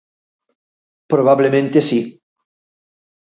Probablemente, 1.11 1.77
si. 1.89 1.99